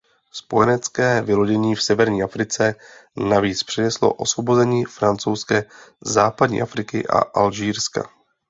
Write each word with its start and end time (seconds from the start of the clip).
Spojenecké 0.31 1.21
vylodění 1.21 1.75
v 1.75 1.83
severní 1.83 2.23
africe 2.23 2.75
navíc 3.15 3.63
přineslo 3.63 4.13
osvobození 4.13 4.85
Francouzské 4.85 5.65
západní 6.01 6.61
afriky 6.61 7.07
a 7.07 7.19
Alžírska. 7.19 8.09